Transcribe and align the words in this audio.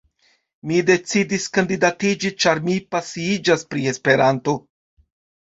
Mi 0.69 0.77
decidis 0.85 1.45
kandidatiĝi 1.57 2.33
ĉar 2.45 2.63
mi 2.71 2.79
pasiiĝas 2.97 3.67
pri 3.75 3.87
Esperanto. 3.95 4.59